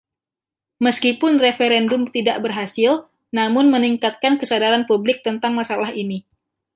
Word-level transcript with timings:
Meskipun 0.85 1.33
referendum 1.45 2.01
tidak 2.15 2.37
berhasil, 2.45 2.91
namun 3.37 3.65
meningkatkan 3.75 4.33
kesadaran 4.41 4.83
publik 4.89 5.17
tentang 5.27 5.51
masalah 5.59 5.91
ini. 6.03 6.19